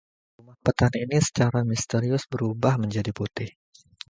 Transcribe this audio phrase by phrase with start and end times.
[0.41, 3.49] Rumah petani itu secara misterius berubah menjadi putih.